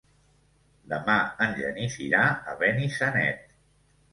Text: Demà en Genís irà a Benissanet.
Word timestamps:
Demà 0.93 1.17
en 1.47 1.53
Genís 1.59 1.99
irà 2.07 2.25
a 2.55 2.59
Benissanet. 2.65 3.57